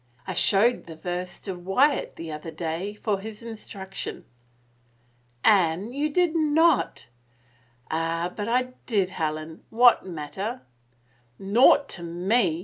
I 0.27 0.33
showed 0.33 0.85
the 0.87 0.95
verse 0.95 1.39
to 1.41 1.53
Wyatt 1.53 2.15
the 2.15 2.31
other 2.31 2.49
day 2.49 2.95
for 2.95 3.19
his 3.19 3.43
instruction."" 3.43 4.25
Anne, 5.43 5.93
you 5.93 6.09
did 6.09 6.33
noil" 6.33 7.05
"Ah, 7.91 8.33
but 8.35 8.47
I 8.47 8.69
did, 8.87 9.11
Helen. 9.11 9.63
What 9.69 10.03
matter?"" 10.03 10.63
Naught 11.53 11.87
to 11.89 12.01
me 12.01 12.59